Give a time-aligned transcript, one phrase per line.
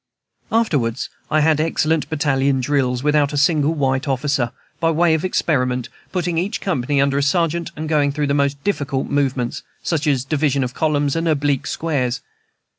[0.51, 5.89] Afterwards I had excellent battalion drills without a single white officer, by way of experiment;
[6.11, 10.25] putting each company under a sergeant, and going through the most difficult movements, such as
[10.25, 12.21] division columns and oblique squares.